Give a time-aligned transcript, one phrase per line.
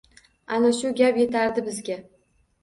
[0.55, 1.99] Ana shu gap yetardi bizga.